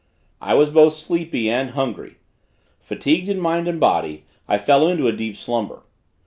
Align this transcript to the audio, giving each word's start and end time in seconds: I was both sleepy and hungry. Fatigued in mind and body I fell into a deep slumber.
I 0.41 0.55
was 0.55 0.71
both 0.71 0.95
sleepy 0.97 1.47
and 1.47 1.69
hungry. 1.77 2.15
Fatigued 2.79 3.29
in 3.29 3.39
mind 3.39 3.67
and 3.67 3.79
body 3.79 4.25
I 4.47 4.57
fell 4.57 4.87
into 4.89 5.05
a 5.07 5.11
deep 5.13 5.37
slumber. 5.37 5.83